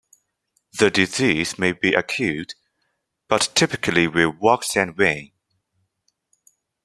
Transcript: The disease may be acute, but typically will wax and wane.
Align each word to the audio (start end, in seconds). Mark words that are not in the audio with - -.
The 0.79 0.89
disease 0.89 1.59
may 1.59 1.73
be 1.73 1.93
acute, 1.93 2.55
but 3.27 3.51
typically 3.53 4.07
will 4.07 4.35
wax 4.39 4.75
and 4.75 4.97
wane. 4.97 5.31